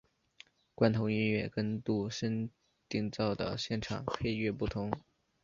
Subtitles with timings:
[0.73, 2.49] 罐头音乐跟度身
[2.89, 4.91] 订造的现场配乐不同。